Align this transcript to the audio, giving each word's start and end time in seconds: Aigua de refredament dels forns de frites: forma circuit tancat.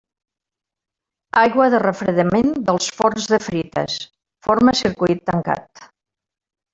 Aigua 1.41 1.67
de 1.73 1.81
refredament 1.83 2.49
dels 2.69 2.87
forns 3.01 3.27
de 3.33 3.39
frites: 3.49 3.99
forma 4.47 4.75
circuit 4.81 5.23
tancat. 5.33 5.85